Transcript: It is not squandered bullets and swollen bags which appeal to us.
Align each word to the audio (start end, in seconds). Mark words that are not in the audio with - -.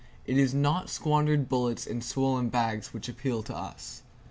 It 0.25 0.35
is 0.35 0.51
not 0.51 0.89
squandered 0.89 1.47
bullets 1.47 1.85
and 1.85 2.03
swollen 2.03 2.49
bags 2.49 2.91
which 2.91 3.07
appeal 3.07 3.43
to 3.43 3.55
us. 3.55 4.01